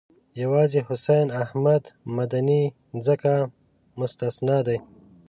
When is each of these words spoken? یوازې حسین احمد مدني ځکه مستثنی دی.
یوازې 0.41 0.79
حسین 0.87 1.27
احمد 1.43 1.83
مدني 2.17 2.63
ځکه 3.07 3.31
مستثنی 3.99 4.59
دی. 4.67 4.77